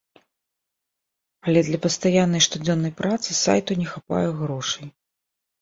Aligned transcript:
Але 1.49 1.59
для 1.67 1.79
пастаяннай 1.83 2.41
штодзённай 2.47 2.93
працы 3.03 3.29
сайту 3.43 3.71
не 3.83 3.87
хапае 3.93 4.27
грошай. 4.41 4.87